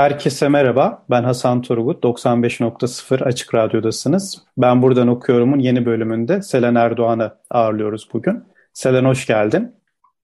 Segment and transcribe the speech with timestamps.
[0.00, 1.04] Herkese merhaba.
[1.10, 2.04] Ben Hasan Turgut.
[2.04, 4.42] 95.0 Açık Radyo'dasınız.
[4.58, 8.44] Ben buradan okuyorumun yeni bölümünde Selen Erdoğan'ı ağırlıyoruz bugün.
[8.72, 9.74] Selen hoş geldin.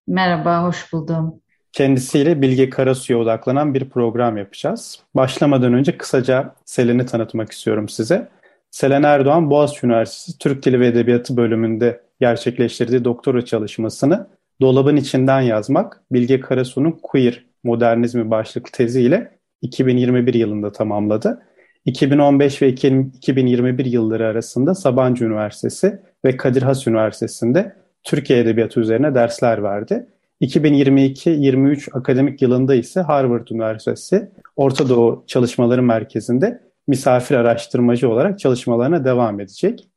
[0.07, 1.35] Merhaba, hoş buldum.
[1.73, 5.01] Kendisiyle Bilge Karasu'ya odaklanan bir program yapacağız.
[5.15, 8.29] Başlamadan önce kısaca Selen'i tanıtmak istiyorum size.
[8.71, 14.27] Selen Erdoğan Boğaziçi Üniversitesi Türk Dili ve Edebiyatı bölümünde gerçekleştirdiği doktora çalışmasını
[14.61, 21.43] Dolabın içinden yazmak, Bilge Karasu'nun Queer Modernizmi başlıklı teziyle 2021 yılında tamamladı.
[21.85, 29.63] 2015 ve 2021 yılları arasında Sabancı Üniversitesi ve Kadir Has Üniversitesi'nde Türkiye Edebiyatı üzerine dersler
[29.63, 30.07] verdi.
[30.41, 39.41] 2022-23 akademik yılında ise Harvard Üniversitesi Orta Doğu Çalışmaları Merkezi'nde misafir araştırmacı olarak çalışmalarına devam
[39.41, 39.89] edecek.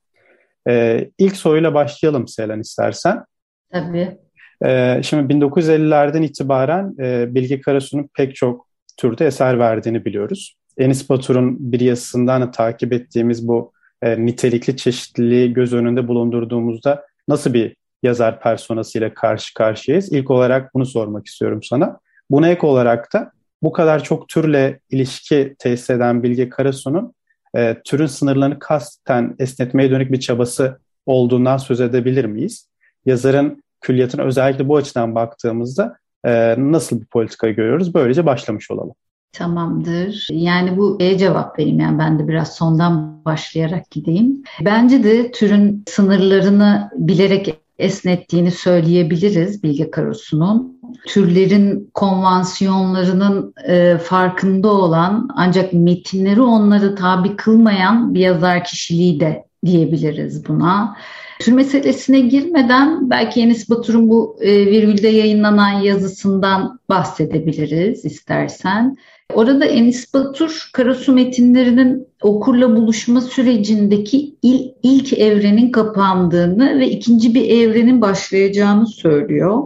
[0.68, 3.24] Ee, ilk soruyla başlayalım Selen istersen.
[3.72, 4.18] Tabii.
[4.66, 8.69] Ee, şimdi 1950'lerden itibaren e, Bilge Karasu'nun pek çok
[9.00, 10.56] türde eser verdiğini biliyoruz.
[10.78, 17.54] Enis Batur'un bir yazısından da takip ettiğimiz bu e, nitelikli çeşitliliği göz önünde bulundurduğumuzda nasıl
[17.54, 20.14] bir yazar personasıyla karşı karşıyayız?
[20.14, 22.00] İlk olarak bunu sormak istiyorum sana.
[22.32, 23.32] Buna ek olarak da
[23.64, 27.14] bu kadar çok türle ilişki tesis eden Bilge Karasu'nun
[27.56, 32.68] e, türün sınırlarını kasten esnetmeye dönük bir çabası olduğundan söz edebilir miyiz?
[33.06, 37.94] Yazarın külliyatına özellikle bu açıdan baktığımızda e, nasıl bir politika görüyoruz?
[37.94, 38.94] Böylece başlamış olalım.
[39.34, 40.28] Tamamdır.
[40.32, 41.80] Yani bu E cevap vereyim.
[41.80, 44.44] Yani ben de biraz sondan başlayarak gideyim.
[44.66, 50.80] Bence de türün sınırlarını bilerek esnettiğini söyleyebiliriz Bilge Karasu'nun.
[51.08, 60.48] Türlerin konvansiyonlarının e, farkında olan ancak metinleri onları tabi kılmayan bir yazar kişiliği de diyebiliriz
[60.48, 60.96] buna.
[61.40, 68.98] Tür meselesine girmeden belki Enis Batur'un bu e, virgülde yayınlanan yazısından bahsedebiliriz istersen.
[69.34, 77.50] Orada Enis Batur Karasu metinlerinin okurla buluşma sürecindeki il, ilk evrenin kapandığını ve ikinci bir
[77.50, 79.64] evrenin başlayacağını söylüyor.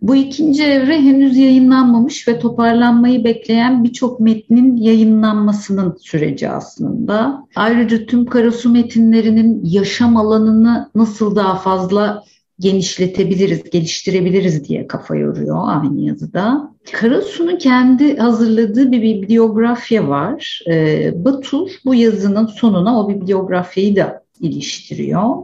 [0.00, 7.46] Bu ikinci evre henüz yayınlanmamış ve toparlanmayı bekleyen birçok metnin yayınlanmasının süreci aslında.
[7.56, 12.24] Ayrıca tüm Karasu metinlerinin yaşam alanını nasıl daha fazla
[12.58, 16.72] genişletebiliriz, geliştirebiliriz diye kafa yoruyor aynı yazıda.
[16.92, 20.60] Karasu'nun kendi hazırladığı bir bibliografya var.
[20.70, 25.36] Ee, Batur bu yazının sonuna o bibliografyayı da iliştiriyor.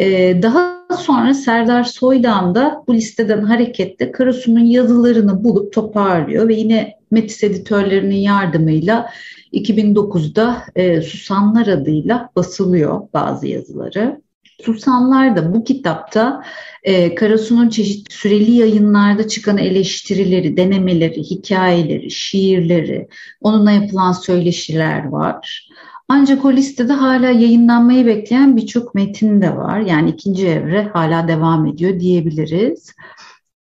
[0.00, 6.96] Ee, daha sonra Serdar Soydan da bu listeden hareketle Karasu'nun yazılarını bulup toparlıyor ve yine
[7.10, 9.10] Metis editörlerinin yardımıyla
[9.52, 14.20] 2009'da e, Susanlar adıyla basılıyor bazı yazıları.
[14.62, 16.42] Susanlar da bu kitapta
[16.82, 23.08] e, Karasu'nun çeşitli süreli yayınlarda çıkan eleştirileri, denemeleri, hikayeleri, şiirleri,
[23.40, 25.68] onunla yapılan söyleşiler var.
[26.08, 29.80] Ancak o listede hala yayınlanmayı bekleyen birçok metin de var.
[29.80, 32.92] Yani ikinci evre hala devam ediyor diyebiliriz.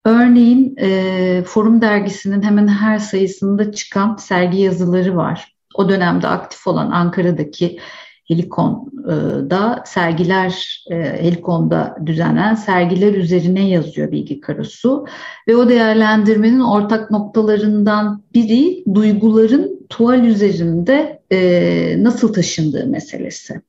[0.05, 5.55] Örneğin e, Forum dergisinin hemen her sayısında çıkan sergi yazıları var.
[5.75, 7.79] O dönemde aktif olan Ankara'daki
[8.27, 15.05] Helikon'da sergiler, e, Helikon'da düzenlenen sergiler üzerine yazıyor Bilgi Karasu.
[15.47, 23.61] Ve o değerlendirmenin ortak noktalarından biri duyguların tuval üzerinde e, nasıl taşındığı meselesi.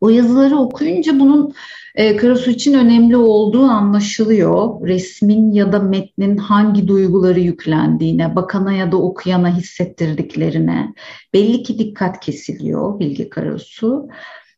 [0.00, 1.54] O yazıları okuyunca bunun
[1.94, 4.86] e, Karasu için önemli olduğu anlaşılıyor.
[4.88, 10.94] Resmin ya da metnin hangi duyguları yüklendiğine, bakana ya da okuyana hissettirdiklerine
[11.34, 14.08] belli ki dikkat kesiliyor Bilge Karasu.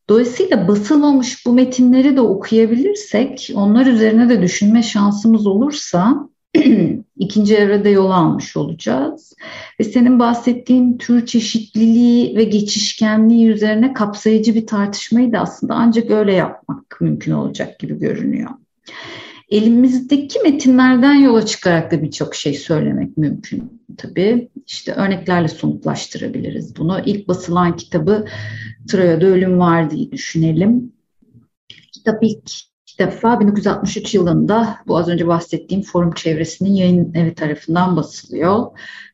[0.08, 6.28] Dolayısıyla basılmamış bu metinleri de okuyabilirsek, onlar üzerine de düşünme şansımız olursa
[7.18, 9.32] ikinci evrede yol almış olacağız.
[9.80, 16.32] Ve senin bahsettiğin tür çeşitliliği ve geçişkenliği üzerine kapsayıcı bir tartışmayı da aslında ancak öyle
[16.32, 18.50] yapmak mümkün olacak gibi görünüyor.
[19.52, 24.48] Elimizdeki metinlerden yola çıkarak da birçok şey söylemek mümkün tabii.
[24.66, 27.00] İşte örneklerle somutlaştırabiliriz bunu.
[27.06, 28.26] İlk basılan kitabı
[28.88, 30.92] Troya'da Ölüm Var diye düşünelim.
[31.92, 38.66] Kitap ilk defa 1963 yılında bu az önce bahsettiğim forum çevresinin yayın evi tarafından basılıyor.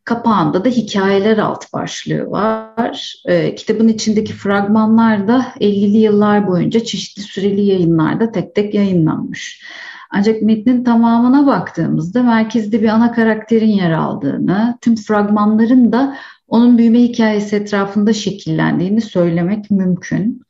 [0.04, 3.14] Kapağında da hikayeler alt başlığı var.
[3.26, 9.62] E, kitabın içindeki fragmanlar da 50'li yıllar boyunca çeşitli süreli yayınlarda tek tek yayınlanmış.
[10.10, 16.16] Ancak metnin tamamına baktığımızda merkezde bir ana karakterin yer aldığını, tüm fragmanların da
[16.48, 20.42] onun büyüme hikayesi etrafında şekillendiğini söylemek mümkün.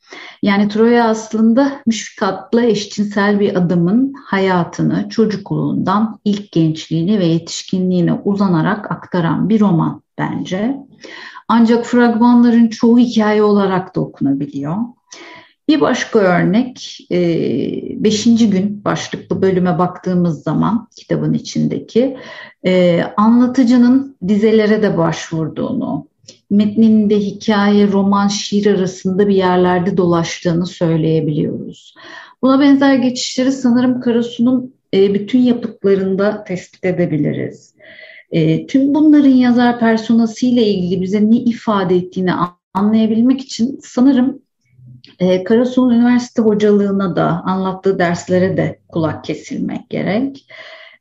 [0.43, 9.49] Yani Troya aslında müşfikatla eşcinsel bir adamın hayatını çocukluğundan ilk gençliğine ve yetişkinliğine uzanarak aktaran
[9.49, 10.77] bir roman bence.
[11.49, 14.77] Ancak fragmanların çoğu hikaye olarak da okunabiliyor.
[15.69, 17.19] Bir başka örnek, e,
[18.05, 22.17] beşinci gün başlıklı bölüme baktığımız zaman kitabın içindeki
[22.67, 26.09] e, anlatıcının dizelere de başvurduğunu,
[26.51, 31.95] metninde hikaye, roman, şiir arasında bir yerlerde dolaştığını söyleyebiliyoruz.
[32.43, 37.75] Buna benzer geçişleri sanırım Karasu'nun e, bütün yapıtlarında tespit edebiliriz.
[38.69, 42.31] Tüm bunların yazar personası ile ilgili bize ne ifade ettiğini
[42.75, 44.43] anlayabilmek için sanırım
[45.19, 50.47] e, Karasu'nun üniversite hocalığına da anlattığı derslere de kulak kesilmek gerek.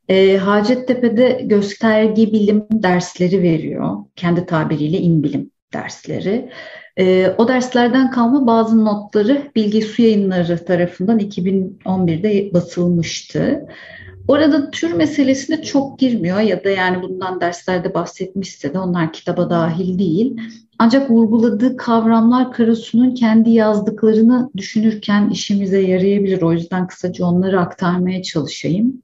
[0.09, 3.97] E, Hacettepe'de gösterge bilim dersleri veriyor.
[4.15, 6.49] Kendi tabiriyle imbilim dersleri.
[6.97, 13.67] E, o derslerden kalma bazı notları Bilgi Su Yayınları tarafından 2011'de basılmıştı.
[14.27, 19.99] Orada tür meselesine çok girmiyor ya da yani bundan derslerde bahsetmişse de onlar kitaba dahil
[19.99, 20.37] değil.
[20.79, 26.41] Ancak vurguladığı kavramlar Karasu'nun kendi yazdıklarını düşünürken işimize yarayabilir.
[26.41, 29.01] O yüzden kısaca onları aktarmaya çalışayım.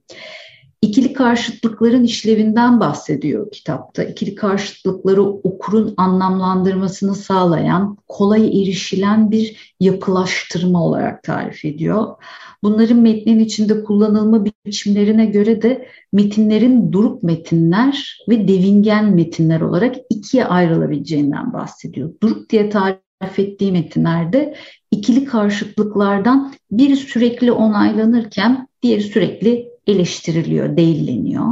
[0.82, 4.04] İkili karşıtlıkların işlevinden bahsediyor kitapta.
[4.04, 12.14] İkili karşıtlıkları okurun anlamlandırmasını sağlayan, kolay erişilen bir yapılaştırma olarak tarif ediyor.
[12.62, 20.46] Bunların metnin içinde kullanılma biçimlerine göre de metinlerin duruk metinler ve devingen metinler olarak ikiye
[20.46, 22.10] ayrılabileceğinden bahsediyor.
[22.22, 24.54] Duruk diye tarif ettiği metinlerde
[24.90, 31.46] ikili karşıtlıklardan biri sürekli onaylanırken diğeri sürekli eleştiriliyor, değilleniyor.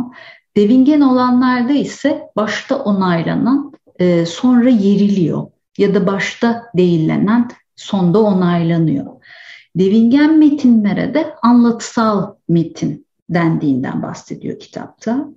[0.56, 5.46] Devingen olanlarda ise başta onaylanan e, sonra yeriliyor
[5.78, 9.06] ya da başta değillenen sonda onaylanıyor.
[9.76, 15.28] Devingen metinlere de anlatısal metin dendiğinden bahsediyor kitapta.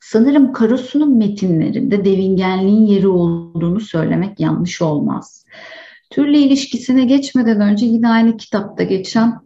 [0.00, 5.44] Sanırım Karasu'nun metinlerinde devingenliğin yeri olduğunu söylemek yanlış olmaz.
[6.10, 9.40] Türle ilişkisine geçmeden önce yine aynı kitapta geçen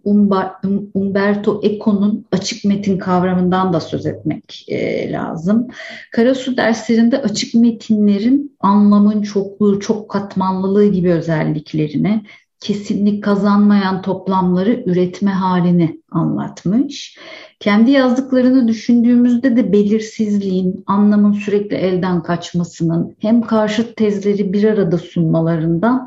[0.95, 5.69] Umberto Eco'nun açık metin kavramından da söz etmek e, lazım.
[6.13, 12.23] Karasu derslerinde açık metinlerin anlamın çokluğu, çok katmanlılığı gibi özelliklerini,
[12.61, 17.19] kesinlik kazanmayan toplamları üretme halini anlatmış.
[17.61, 26.07] Kendi yazdıklarını düşündüğümüzde de belirsizliğin, anlamın sürekli elden kaçmasının, hem karşıt tezleri bir arada sunmalarından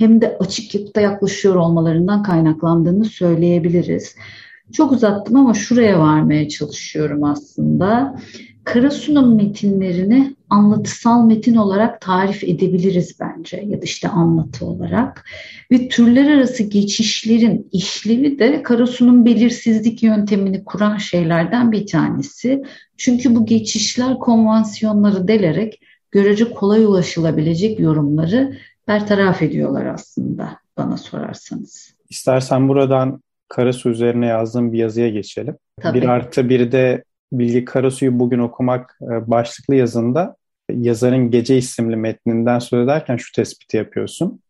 [0.00, 4.16] hem de açık yapıda yaklaşıyor olmalarından kaynaklandığını söyleyebiliriz.
[4.72, 8.16] Çok uzattım ama şuraya varmaya çalışıyorum aslında.
[8.64, 15.24] Karasu'nun metinlerini anlatısal metin olarak tarif edebiliriz bence ya da işte anlatı olarak.
[15.72, 22.62] Ve türler arası geçişlerin işlevi de Karasu'nun belirsizlik yöntemini kuran şeylerden bir tanesi.
[22.96, 25.80] Çünkü bu geçişler konvansiyonları delerek
[26.10, 28.56] görece kolay ulaşılabilecek yorumları
[28.88, 31.94] bertaraf ediyorlar aslında bana sorarsanız.
[32.10, 35.56] İstersen buradan Karasu üzerine yazdığım bir yazıya geçelim.
[35.80, 36.00] Tabii.
[36.00, 40.36] Bir artı bir de Bilgi Karasu'yu bugün okumak e, başlıklı yazında
[40.72, 44.40] yazarın Gece isimli metninden söz ederken şu tespiti yapıyorsun.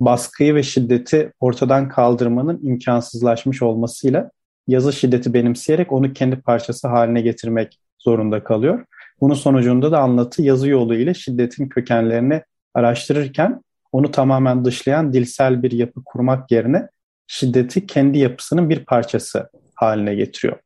[0.00, 4.30] Baskıyı ve şiddeti ortadan kaldırmanın imkansızlaşmış olmasıyla
[4.68, 8.84] yazı şiddeti benimseyerek onu kendi parçası haline getirmek zorunda kalıyor.
[9.20, 12.42] Bunun sonucunda da anlatı yazı yolu ile şiddetin kökenlerini
[12.74, 16.88] araştırırken onu tamamen dışlayan dilsel bir yapı kurmak yerine
[17.26, 20.58] şiddeti kendi yapısının bir parçası haline getiriyor.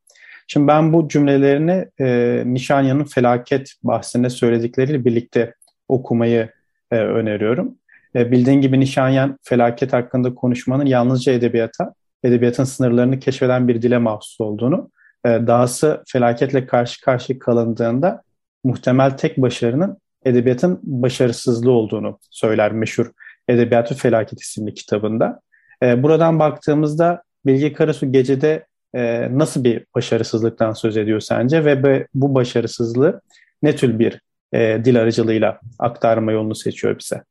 [0.47, 5.55] Şimdi ben bu cümlelerini e, Nişanya'nın felaket bahsinde söyledikleriyle birlikte
[5.89, 6.51] okumayı
[6.91, 7.79] e, öneriyorum.
[8.17, 14.41] E, bildiğin gibi Nişanyan felaket hakkında konuşmanın yalnızca edebiyata, edebiyatın sınırlarını keşfeden bir dile mahsus
[14.41, 14.91] olduğunu,
[15.25, 18.23] e, dahası felaketle karşı karşıya kalındığında
[18.65, 23.11] muhtemel tek başarının edebiyatın başarısızlığı olduğunu söyler meşhur
[23.49, 25.41] Edebiyatı Felaket isimli kitabında.
[25.83, 32.35] E, buradan baktığımızda Bilge Karasu gecede e, nasıl bir başarısızlıktan söz ediyor sence ve bu
[32.35, 33.21] başarısızlığı
[33.63, 34.21] ne tür bir
[34.53, 37.23] e, dil aracılığıyla aktarma yolunu seçiyor bize?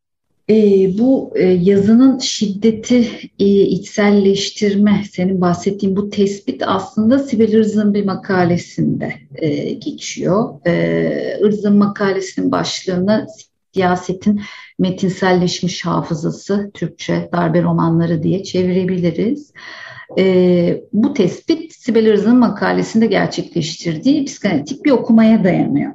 [0.50, 3.10] E, bu e, yazının şiddeti
[3.40, 10.68] e, içselleştirme, senin bahsettiğin bu tespit aslında Sibel Irz'ın bir makalesinde e, geçiyor.
[10.68, 13.28] E, Irz'ın makalesinin başlığını
[13.74, 14.42] siyasetin
[14.80, 19.52] metinselleşmiş hafızası, Türkçe darbe romanları diye çevirebiliriz.
[20.20, 25.92] E, bu tespit Sibel Irz'ın makalesinde gerçekleştirdiği psikanalitik bir okumaya dayanıyor.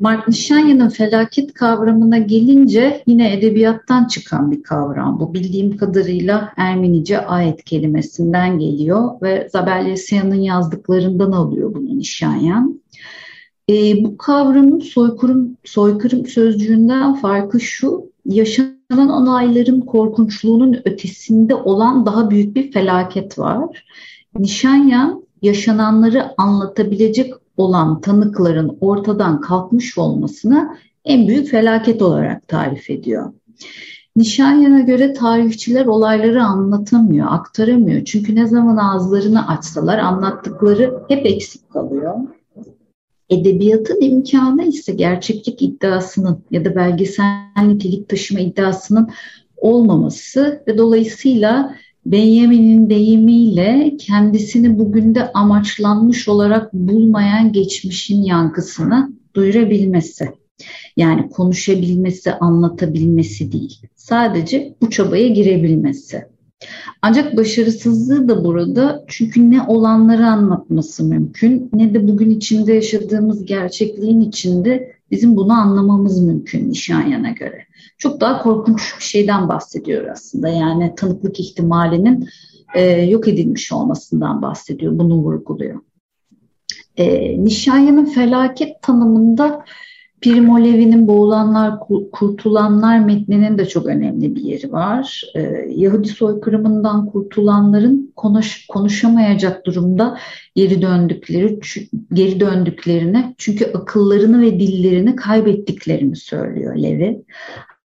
[0.00, 5.20] Mark Nishanya'nın felaket kavramına gelince yine edebiyattan çıkan bir kavram.
[5.20, 12.80] Bu bildiğim kadarıyla Ermenice ayet kelimesinden geliyor ve Zabel Yesya'nın yazdıklarından alıyor bunu Nishanyan.
[13.70, 22.56] E, bu kavramın soykırım, soykırım sözcüğünden farkı şu, yaşanan olayların korkunçluğunun ötesinde olan daha büyük
[22.56, 23.84] bir felaket var.
[24.38, 33.32] Nişanyan yaşananları anlatabilecek olan tanıkların ortadan kalkmış olmasını en büyük felaket olarak tarif ediyor.
[34.16, 38.04] Nişanyan'a göre tarihçiler olayları anlatamıyor, aktaramıyor.
[38.04, 42.14] Çünkü ne zaman ağızlarını açsalar anlattıkları hep eksik kalıyor.
[43.30, 49.10] Edebiyatın imkanı ise gerçeklik iddiasının ya da belgesel nitelik taşıma iddiasının
[49.56, 51.74] olmaması ve dolayısıyla
[52.06, 60.28] Benjamin'in deyimiyle kendisini bugün de amaçlanmış olarak bulmayan geçmişin yankısını duyurabilmesi.
[60.96, 63.80] Yani konuşabilmesi, anlatabilmesi değil.
[63.96, 66.24] Sadece bu çabaya girebilmesi.
[67.02, 74.20] Ancak başarısızlığı da burada çünkü ne olanları anlatması mümkün ne de bugün içinde yaşadığımız gerçekliğin
[74.20, 77.64] içinde bizim bunu anlamamız mümkün Nişanyan'a göre.
[77.98, 80.48] Çok daha korkunç bir şeyden bahsediyor aslında.
[80.48, 82.28] Yani tanıklık ihtimalinin
[82.74, 84.98] e, yok edilmiş olmasından bahsediyor.
[84.98, 85.80] Bunu vurguluyor.
[86.96, 89.64] E, Nişanyan'ın felaket tanımında
[90.20, 91.80] Primo Levi'nin Boğulanlar,
[92.12, 95.22] Kurtulanlar metninin de çok önemli bir yeri var.
[95.34, 100.18] Ee, Yahudi soykırımından kurtulanların konuş, konuşamayacak durumda
[100.54, 101.60] geri döndükleri,
[102.12, 107.24] geri döndüklerini çünkü akıllarını ve dillerini kaybettiklerini söylüyor Levi.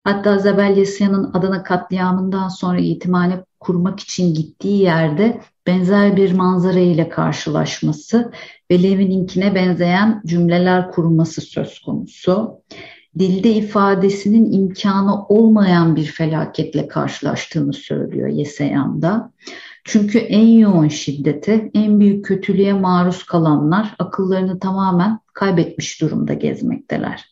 [0.05, 7.09] Hatta Zabel Yasya'nın Adana katliamından sonra yetimhane kurmak için gittiği yerde benzer bir manzara ile
[7.09, 8.33] karşılaşması
[8.71, 12.61] ve Levin'inkine benzeyen cümleler kurması söz konusu.
[13.19, 19.33] Dilde ifadesinin imkanı olmayan bir felaketle karşılaştığını söylüyor Yeseyan'da.
[19.85, 27.25] Çünkü en yoğun şiddete, en büyük kötülüğe maruz kalanlar akıllarını tamamen kaybetmiş durumda gezmekteler.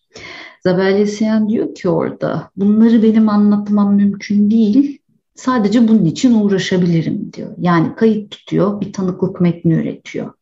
[0.62, 5.01] Zabel Yeseyan diyor ki orada bunları benim anlatmam mümkün değil
[5.34, 7.50] Sadece bunun için uğraşabilirim diyor.
[7.58, 10.32] Yani kayıt tutuyor, bir tanıklık metni üretiyor.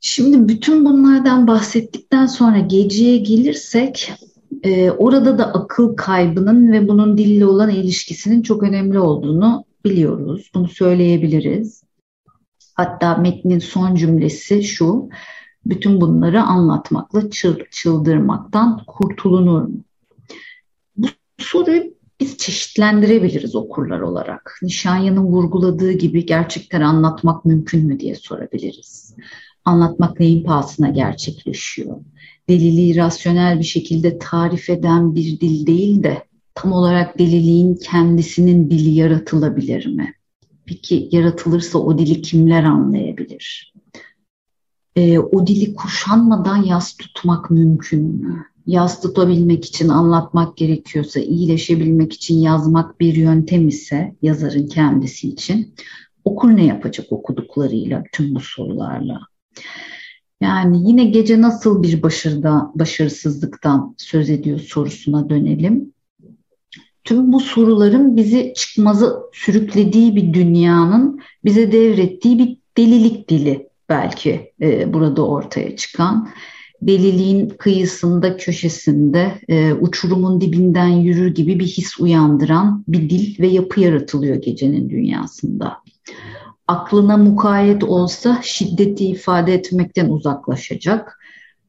[0.00, 4.12] Şimdi bütün bunlardan bahsettikten sonra geceye gelirsek
[4.62, 10.50] e, orada da akıl kaybının ve bunun dille olan ilişkisinin çok önemli olduğunu biliyoruz.
[10.54, 11.84] Bunu söyleyebiliriz.
[12.74, 15.08] Hatta metnin son cümlesi şu,
[15.66, 17.22] bütün bunları anlatmakla
[17.70, 19.84] çıldırmaktan kurtulunur mu?
[20.96, 21.06] Bu
[21.38, 24.58] soruyu biz çeşitlendirebiliriz okurlar olarak.
[24.62, 29.14] Nişanyan'ın vurguladığı gibi gerçekten anlatmak mümkün mü diye sorabiliriz.
[29.64, 31.96] Anlatmak neyin pahasına gerçekleşiyor?
[32.48, 38.90] Deliliği rasyonel bir şekilde tarif eden bir dil değil de tam olarak deliliğin kendisinin dili
[38.90, 40.14] yaratılabilir mi?
[40.66, 43.74] Peki yaratılırsa o dili kimler anlayabilir?
[44.96, 48.46] Ee, o dili kuşanmadan yas tutmak mümkün mü?
[48.66, 55.74] Yaz tutabilmek için anlatmak gerekiyorsa, iyileşebilmek için yazmak bir yöntem ise yazarın kendisi için
[56.24, 59.20] okur ne yapacak okuduklarıyla, tüm bu sorularla?
[60.40, 65.92] Yani yine gece nasıl bir başarıda, başarısızlıktan söz ediyor sorusuna dönelim.
[67.04, 74.92] Tüm bu soruların bizi çıkmazı sürüklediği bir dünyanın bize devrettiği bir delilik dili belki e,
[74.92, 76.28] burada ortaya çıkan
[76.86, 83.80] deliliğin kıyısında, köşesinde, e, uçurumun dibinden yürür gibi bir his uyandıran bir dil ve yapı
[83.80, 85.76] yaratılıyor gecenin dünyasında.
[86.68, 91.18] Aklına mukayyet olsa şiddeti ifade etmekten uzaklaşacak.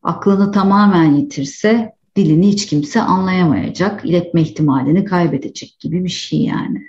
[0.03, 6.81] Aklını tamamen yitirse dilini hiç kimse anlayamayacak, iletme ihtimalini kaybedecek gibi bir şey yani.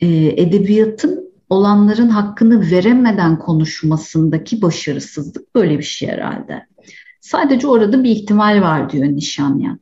[0.00, 0.06] E,
[0.42, 6.66] edebiyatın olanların hakkını veremeden konuşmasındaki başarısızlık böyle bir şey herhalde.
[7.26, 9.80] Sadece orada bir ihtimal var diyor Nişanyan.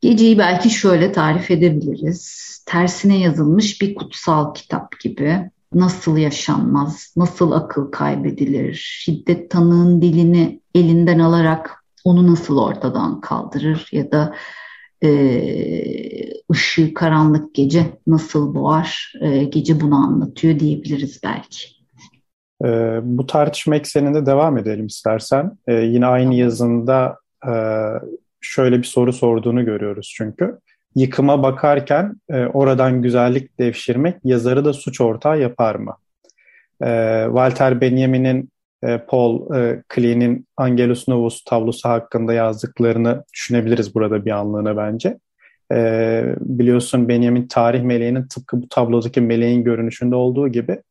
[0.00, 2.46] Geceyi belki şöyle tarif edebiliriz.
[2.66, 5.50] Tersine yazılmış bir kutsal kitap gibi.
[5.74, 14.12] Nasıl yaşanmaz, nasıl akıl kaybedilir, şiddet tanığın dilini elinden alarak onu nasıl ortadan kaldırır ya
[14.12, 14.34] da
[15.04, 15.10] e,
[16.52, 21.75] ışığı karanlık gece nasıl boğar e, gece bunu anlatıyor diyebiliriz belki.
[22.64, 22.68] E,
[23.02, 25.58] bu tartışma ekseninde devam edelim istersen.
[25.66, 27.52] E, yine aynı yazında e,
[28.40, 30.58] şöyle bir soru sorduğunu görüyoruz çünkü.
[30.94, 35.96] Yıkıma bakarken e, oradan güzellik devşirmek yazarı da suç ortağı yapar mı?
[36.82, 38.50] E, Walter Benjamin'in
[38.84, 45.18] e, Paul e, Klee'nin Angelus Novus tablosu hakkında yazdıklarını düşünebiliriz burada bir anlığına bence.
[45.72, 50.82] E, biliyorsun Benjamin tarih meleğinin tıpkı bu tablodaki meleğin görünüşünde olduğu gibi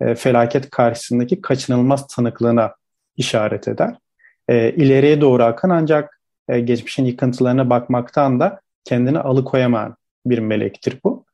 [0.00, 2.74] e, felaket karşısındaki kaçınılmaz tanıklığına
[3.16, 3.94] işaret eder.
[4.48, 9.96] E, doğru akan ancak e, geçmişin yıkıntılarına bakmaktan da kendini alıkoyamayan
[10.26, 11.24] bir melektir bu.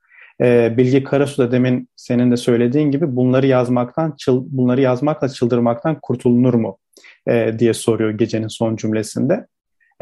[0.40, 6.54] E, Bilge Karasu da demin senin de söylediğin gibi bunları yazmaktan bunları yazmakla çıldırmaktan kurtulunur
[6.54, 6.78] mu
[7.28, 9.46] e, diye soruyor gecenin son cümlesinde.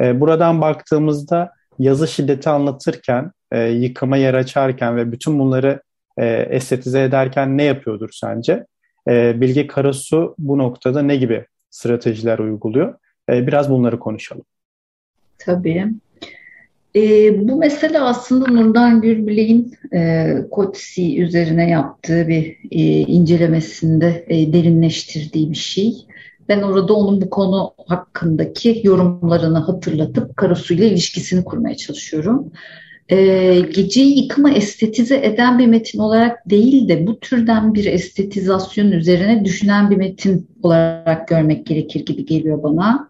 [0.01, 3.33] E, buradan baktığımızda yazı şiddeti anlatırken,
[3.71, 5.83] yıkıma yer açarken ve bütün bunları
[6.19, 8.67] e, estetize ederken ne yapıyordur sence?
[9.09, 12.95] E, Bilge Karasu bu noktada ne gibi stratejiler uyguluyor?
[13.31, 14.45] E, biraz bunları konuşalım.
[15.39, 15.87] Tabii.
[16.97, 17.01] E,
[17.49, 25.57] bu mesele aslında Nurdan Gürbilek'in e, Kotsi üzerine yaptığı bir e, incelemesinde e, derinleştirdiği bir
[25.57, 25.95] şey.
[26.49, 32.53] Ben orada onun bu konu hakkındaki yorumlarını hatırlatıp Karasu ile ilişkisini kurmaya çalışıyorum.
[33.09, 39.45] E, geceyi yıkımı estetize eden bir metin olarak değil de bu türden bir estetizasyon üzerine
[39.45, 43.09] düşünen bir metin olarak görmek gerekir gibi geliyor bana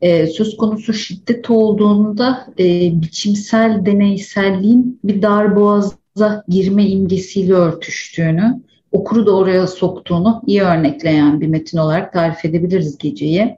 [0.00, 2.64] e, söz konusu şiddet olduğunda e,
[3.02, 8.60] biçimsel deneyselliğin bir darboğaza girme imgesiyle örtüştüğünü,
[8.92, 13.56] okuru da oraya soktuğunu iyi örnekleyen bir metin olarak tarif edebiliriz geceyi.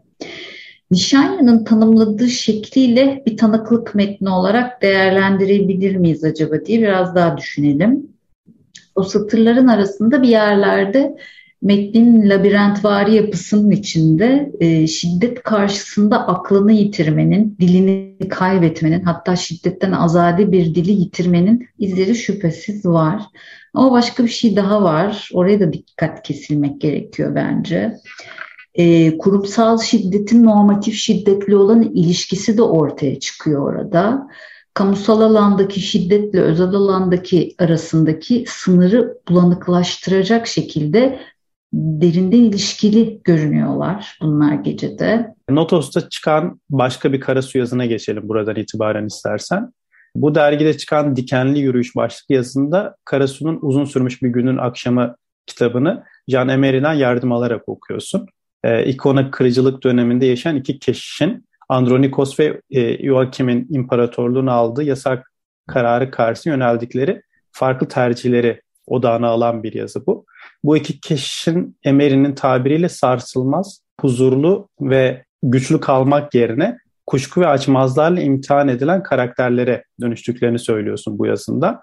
[0.90, 8.06] Nişanya'nın tanımladığı şekliyle bir tanıklık metni olarak değerlendirebilir miyiz acaba diye biraz daha düşünelim.
[8.94, 11.16] O satırların arasında bir yerlerde
[11.62, 20.74] metnin labirentvari yapısının içinde e, şiddet karşısında aklını yitirmenin, dilini kaybetmenin, hatta şiddetten azade bir
[20.74, 23.22] dili yitirmenin izleri şüphesiz var.
[23.74, 25.30] Ama başka bir şey daha var.
[25.32, 27.94] Oraya da dikkat kesilmek gerekiyor bence.
[28.74, 34.28] E, kurumsal şiddetin normatif şiddetle olan ilişkisi de ortaya çıkıyor orada
[34.74, 41.20] kamusal alandaki şiddetle özel alandaki arasındaki sınırı bulanıklaştıracak şekilde
[41.72, 45.34] derinden ilişkili görünüyorlar bunlar gecede.
[45.50, 49.72] Notos'ta çıkan başka bir kara su yazına geçelim buradan itibaren istersen.
[50.14, 56.48] Bu dergide çıkan Dikenli Yürüyüş başlıklı yazında Karasu'nun uzun sürmüş bir günün akşamı kitabını Can
[56.48, 58.26] Emery'den yardım alarak okuyorsun.
[58.64, 65.32] Ee, ikona kırıcılık döneminde yaşayan iki keşişin Andronikos ve e, Joachim'in imparatorluğunu aldığı yasak
[65.66, 70.26] kararı karşı yöneldikleri farklı tercihleri odağına alan bir yazı bu.
[70.64, 78.68] Bu iki kişinin Emery'nin tabiriyle sarsılmaz, huzurlu ve güçlü kalmak yerine kuşku ve açmazlarla imtihan
[78.68, 81.82] edilen karakterlere dönüştüklerini söylüyorsun bu yazında.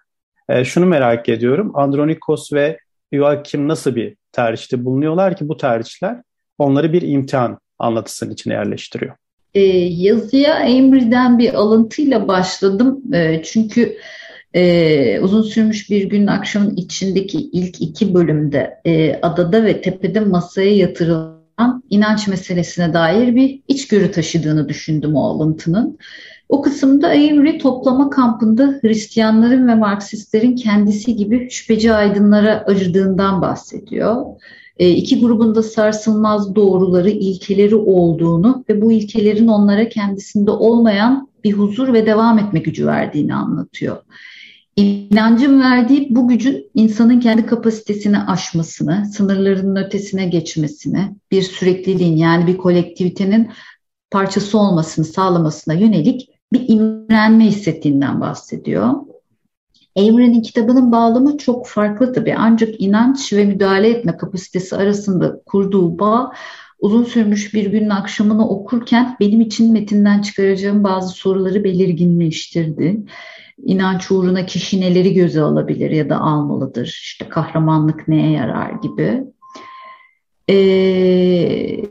[0.50, 1.72] E, şunu merak ediyorum.
[1.74, 2.80] Andronikos ve
[3.14, 6.22] Joachim nasıl bir tercihte bulunuyorlar ki bu tercihler
[6.58, 9.16] onları bir imtihan anlatısının içine yerleştiriyor?
[9.54, 13.02] E, yazıya Emery'den bir alıntıyla başladım.
[13.14, 13.98] E, çünkü
[14.54, 20.76] e, uzun sürmüş bir günün akşamın içindeki ilk iki bölümde e, adada ve tepede masaya
[20.76, 25.98] yatırılan inanç meselesine dair bir içgörü taşıdığını düşündüm o alıntının.
[26.50, 34.26] O kısımda Avery toplama kampında Hristiyanların ve Marksistlerin kendisi gibi şüpheci aydınlara acıdığından bahsediyor.
[34.80, 41.94] E, iki grubun sarsılmaz doğruları, ilkeleri olduğunu ve bu ilkelerin onlara kendisinde olmayan bir huzur
[41.94, 43.98] ve devam etme gücü verdiğini anlatıyor.
[44.76, 52.58] İnancın verdiği bu gücün insanın kendi kapasitesini aşmasını, sınırlarının ötesine geçmesini, bir sürekliliğin yani bir
[52.58, 53.50] kolektivitenin
[54.12, 58.94] parçası olmasını sağlamasına yönelik bir imrenme hissettiğinden bahsediyor.
[59.98, 66.32] Evren'in kitabının bağlamı çok farklı tabii ancak inanç ve müdahale etme kapasitesi arasında kurduğu bağ
[66.80, 72.98] uzun sürmüş bir günün akşamını okurken benim için metinden çıkaracağım bazı soruları belirginleştirdi
[73.64, 76.86] inanç uğruna kişi neleri göze alabilir ya da almalıdır?
[76.86, 79.24] İşte kahramanlık neye yarar gibi.
[80.50, 81.84] Ee,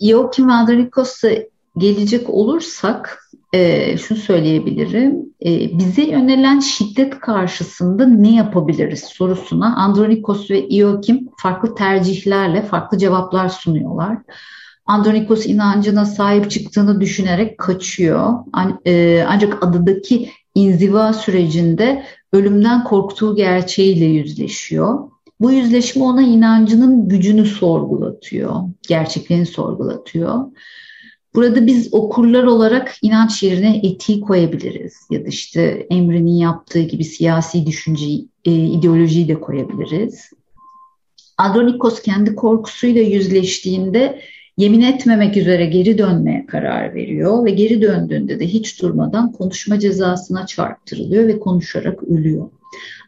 [0.00, 1.30] Joachim Andronikos'a
[1.78, 5.30] gelecek olursak e, şunu söyleyebilirim.
[5.44, 13.48] E, bize yönelen şiddet karşısında ne yapabiliriz sorusuna Andronikos ve Joachim farklı tercihlerle farklı cevaplar
[13.48, 14.18] sunuyorlar.
[14.86, 18.34] Andronikos inancına sahip çıktığını düşünerek kaçıyor.
[18.86, 24.98] E, ancak adadaki inziva sürecinde ölümden korktuğu gerçeğiyle yüzleşiyor.
[25.40, 28.54] Bu yüzleşme ona inancının gücünü sorgulatıyor,
[28.88, 30.40] gerçekliğini sorgulatıyor.
[31.34, 37.66] Burada biz okurlar olarak inanç yerine etiği koyabiliriz ya da işte Emre'nin yaptığı gibi siyasi
[37.66, 40.30] düşünceyi, e, ideolojiyi de koyabiliriz.
[41.38, 44.20] Andronikos kendi korkusuyla yüzleştiğinde
[44.56, 50.46] yemin etmemek üzere geri dönmeye karar veriyor ve geri döndüğünde de hiç durmadan konuşma cezasına
[50.46, 52.50] çarptırılıyor ve konuşarak ölüyor.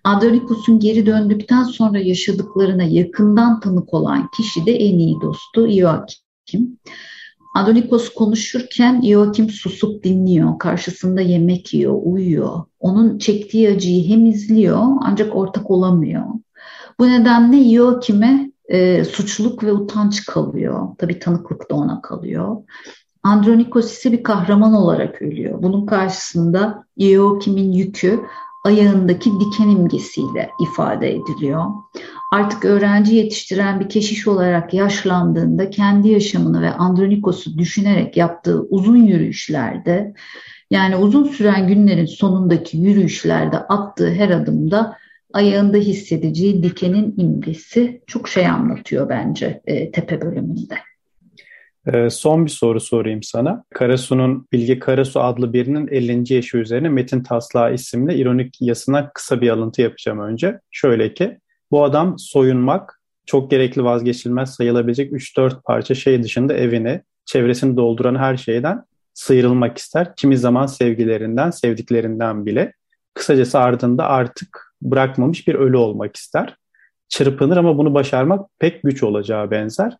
[0.04, 6.78] Andronikos'un geri döndükten sonra yaşadıklarına yakından tanık olan kişi de en iyi dostu Joachim.
[7.54, 10.58] Adonikos konuşurken Joachim susup dinliyor.
[10.58, 12.62] Karşısında yemek yiyor, uyuyor.
[12.80, 16.24] Onun çektiği acıyı hem izliyor ancak ortak olamıyor.
[16.98, 20.88] Bu nedenle Joachim'e e, suçluluk ve utanç kalıyor.
[20.98, 22.56] Tabii tanıklık da ona kalıyor.
[23.22, 25.62] Andronikos ise bir kahraman olarak ölüyor.
[25.62, 28.20] Bunun karşısında Joachim'in yükü
[28.64, 31.64] ayağındaki diken imgesiyle ifade ediliyor.
[32.32, 40.14] Artık öğrenci yetiştiren bir keşiş olarak yaşlandığında kendi yaşamını ve Andronikos'u düşünerek yaptığı uzun yürüyüşlerde
[40.70, 44.96] yani uzun süren günlerin sonundaki yürüyüşlerde attığı her adımda
[45.32, 50.74] ayağında hissedeceği dikenin imgesi çok şey anlatıyor bence e, tepe bölümünde.
[51.86, 53.64] Ee, son bir soru sorayım sana.
[53.74, 56.34] Karasu'nun Bilge Karasu adlı birinin 50.
[56.34, 60.60] yaşı üzerine Metin Taslağı isimli ironik yasına kısa bir alıntı yapacağım önce.
[60.70, 61.38] Şöyle ki,
[61.72, 68.36] bu adam soyunmak, çok gerekli vazgeçilmez sayılabilecek 3-4 parça şey dışında evini, çevresini dolduran her
[68.36, 70.16] şeyden sıyrılmak ister.
[70.16, 72.72] Kimi zaman sevgilerinden, sevdiklerinden bile.
[73.14, 76.56] Kısacası ardında artık bırakmamış bir ölü olmak ister.
[77.08, 79.96] Çırpınır ama bunu başarmak pek güç olacağı benzer.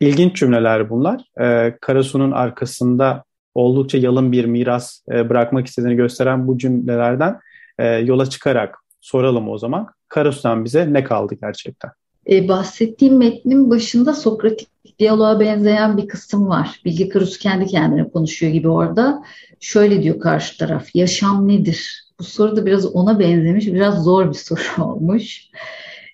[0.00, 1.24] İlginç cümleler bunlar.
[1.40, 7.40] Ee, Karasu'nun arkasında oldukça yalın bir miras e, bırakmak istediğini gösteren bu cümlelerden
[7.78, 9.88] e, yola çıkarak soralım o zaman.
[10.08, 11.90] Karasu'dan bize ne kaldı gerçekten?
[12.30, 14.68] E, bahsettiğim metnin başında Sokratik
[14.98, 16.80] diyaloğa benzeyen bir kısım var.
[16.84, 19.22] Bilge Karasu kendi kendine konuşuyor gibi orada.
[19.60, 22.04] Şöyle diyor karşı taraf, yaşam nedir?
[22.18, 25.48] Bu soru da biraz ona benzemiş, biraz zor bir soru olmuş.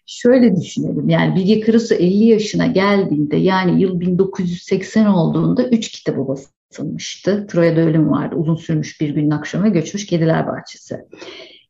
[0.06, 7.46] Şöyle düşünelim yani Bilge Karasu 50 yaşına geldiğinde yani yıl 1980 olduğunda 3 kitabı basılmıştı.
[7.46, 8.36] Troya'da ölüm vardı.
[8.36, 11.04] Uzun sürmüş bir günün akşamı göçmüş Kediler Bahçesi.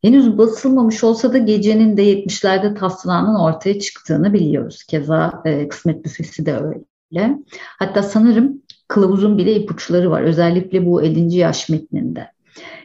[0.05, 4.83] Henüz basılmamış olsa da gecenin de 70'lerde taslağının ortaya çıktığını biliyoruz.
[4.83, 7.39] Keza e, Kısmet Büfesi de öyle.
[7.79, 10.23] Hatta sanırım kılavuzun bile ipuçları var.
[10.23, 11.37] Özellikle bu 50.
[11.37, 12.31] yaş metninde.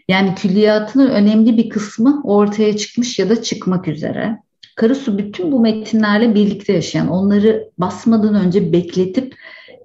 [0.07, 4.37] Yani külliyatının önemli bir kısmı ortaya çıkmış ya da çıkmak üzere.
[4.75, 9.35] Karasu bütün bu metinlerle birlikte yaşayan, onları basmadan önce bekletip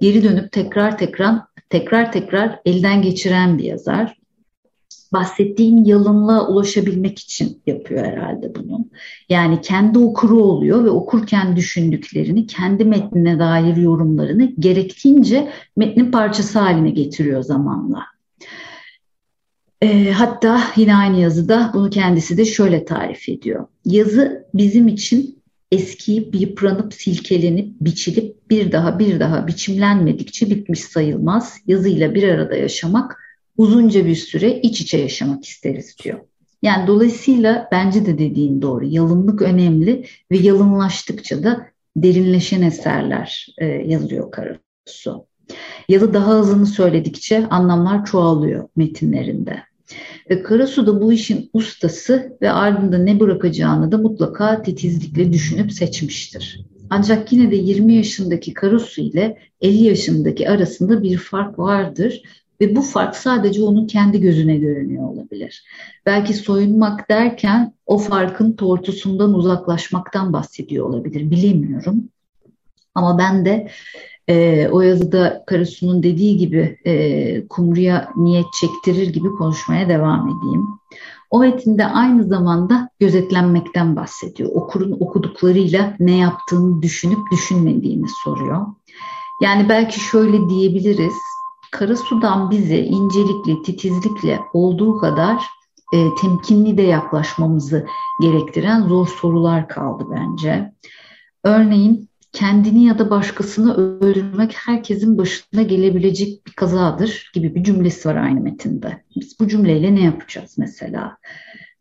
[0.00, 4.23] geri dönüp tekrar tekrar tekrar tekrar elden geçiren bir yazar.
[5.14, 8.88] Bahsettiğim yalınlığa ulaşabilmek için yapıyor herhalde bunu.
[9.28, 16.90] Yani kendi okuru oluyor ve okurken düşündüklerini, kendi metnine dair yorumlarını gerektiğince metnin parçası haline
[16.90, 18.02] getiriyor zamanla.
[19.82, 23.66] E, hatta yine aynı yazıda bunu kendisi de şöyle tarif ediyor.
[23.84, 31.56] Yazı bizim için eskiyip, yıpranıp, silkelenip, biçilip bir daha bir daha biçimlenmedikçe bitmiş sayılmaz.
[31.66, 33.23] Yazıyla bir arada yaşamak,
[33.56, 36.20] uzunca bir süre iç içe yaşamak isteriz diyor.
[36.62, 38.84] Yani dolayısıyla bence de dediğin doğru.
[38.84, 45.26] Yalınlık önemli ve yalınlaştıkça da derinleşen eserler e, yazıyor Karasu.
[45.88, 49.62] Yazı daha hızını söyledikçe anlamlar çoğalıyor metinlerinde.
[50.26, 56.64] E, Karasu da bu işin ustası ve ardında ne bırakacağını da mutlaka titizlikle düşünüp seçmiştir.
[56.90, 62.22] Ancak yine de 20 yaşındaki Karasu ile 50 yaşındaki arasında bir fark vardır
[62.60, 65.64] ve bu fark sadece onun kendi gözüne görünüyor olabilir.
[66.06, 72.08] Belki soyunmak derken o farkın tortusundan uzaklaşmaktan bahsediyor olabilir, bilemiyorum.
[72.94, 73.68] Ama ben de
[74.28, 80.66] e, o yazıda Karasu'nun dediği gibi e, kumruya niyet çektirir gibi konuşmaya devam edeyim.
[81.30, 84.50] O metinde aynı zamanda gözetlenmekten bahsediyor.
[84.54, 88.66] Okurun okuduklarıyla ne yaptığını düşünüp düşünmediğini soruyor.
[89.42, 91.14] Yani belki şöyle diyebiliriz.
[91.74, 95.42] Karasu'dan bize incelikle, titizlikle olduğu kadar
[95.94, 97.86] e, temkinli de yaklaşmamızı
[98.20, 100.72] gerektiren zor sorular kaldı bence.
[101.44, 108.16] Örneğin kendini ya da başkasını öldürmek herkesin başına gelebilecek bir kazadır gibi bir cümlesi var
[108.16, 109.02] aynı metinde.
[109.16, 111.16] Biz bu cümleyle ne yapacağız mesela?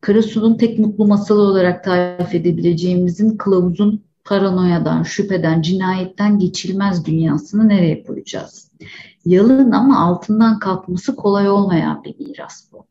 [0.01, 8.71] Karasu'nun tek mutlu masalı olarak tarif edebileceğimizin kılavuzun paranoyadan, şüpheden, cinayetten geçilmez dünyasını nereye koyacağız?
[9.25, 12.85] Yalın ama altından kalkması kolay olmayan bir miras bu.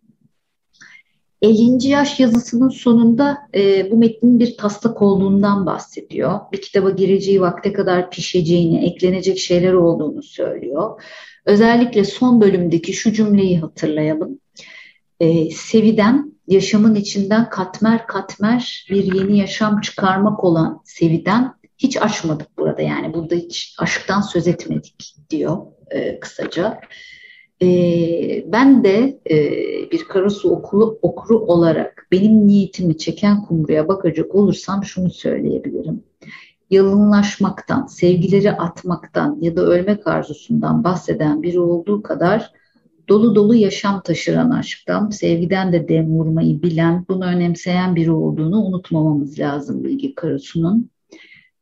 [1.43, 1.89] 50.
[1.89, 6.41] yaş yazısının sonunda e, bu metnin bir taslak olduğundan bahsediyor.
[6.53, 11.03] Bir kitaba gireceği vakte kadar pişeceğini, eklenecek şeyler olduğunu söylüyor.
[11.47, 14.41] Özellikle son bölümdeki şu cümleyi hatırlayalım.
[15.21, 22.83] E, Sevi'den yaşamın içinden katmer katmer bir yeni yaşam çıkarmak olan Sevi'den hiç açmadık burada.
[22.83, 26.81] Yani burada hiç aşktan söz etmedik diyor e, kısaca.
[27.63, 27.69] E,
[28.53, 29.37] ben de e,
[29.91, 36.03] bir Karasu okulu okuru olarak benim niyetimi çeken kumruya bakacak olursam şunu söyleyebilirim.
[36.71, 42.53] Yalınlaşmaktan, sevgileri atmaktan ya da ölmek arzusundan bahseden biri olduğu kadar
[43.09, 49.39] dolu dolu yaşam taşıran aşktan, sevgiden de dem vurmayı bilen, bunu önemseyen biri olduğunu unutmamamız
[49.39, 50.91] lazım Bilgi Karasu'nun.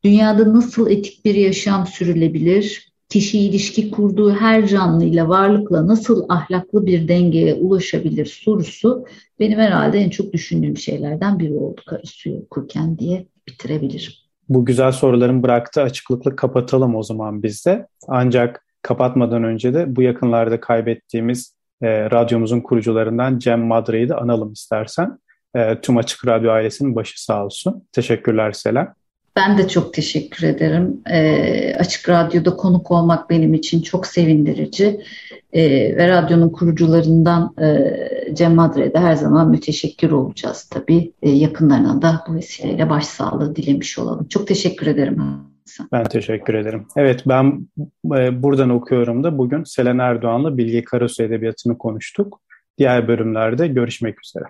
[0.04, 2.89] Dünyada nasıl etik bir yaşam sürülebilir?
[3.10, 9.06] Kişi ilişki kurduğu her canlıyla, varlıkla nasıl ahlaklı bir dengeye ulaşabilir sorusu
[9.40, 14.12] benim herhalde en çok düşündüğüm şeylerden biri oldu Karasu'yu okurken diye bitirebilirim.
[14.48, 17.86] Bu güzel soruların bıraktığı açıklıkla kapatalım o zaman biz de.
[18.08, 25.18] Ancak kapatmadan önce de bu yakınlarda kaybettiğimiz e, radyomuzun kurucularından Cem Madre'yi de analım istersen.
[25.54, 27.84] E, tüm Açık Radyo ailesinin başı sağ olsun.
[27.92, 28.94] Teşekkürler Selen.
[29.36, 31.00] Ben de çok teşekkür ederim.
[31.10, 35.00] E, Açık Radyo'da konuk olmak benim için çok sevindirici.
[35.52, 35.62] E,
[35.96, 41.12] ve radyonun kurucularından e, Cem Madre'de her zaman müteşekkir olacağız tabii.
[41.22, 44.28] E, yakınlarına da bu vesileyle başsağlığı dilemiş olalım.
[44.28, 45.22] Çok teşekkür ederim.
[45.92, 46.86] Ben teşekkür ederim.
[46.96, 47.68] Evet ben
[48.18, 52.40] e, buradan okuyorum da bugün Selen Erdoğan'la Bilge Karasu Edebiyatı'nı konuştuk.
[52.78, 54.44] Diğer bölümlerde görüşmek üzere.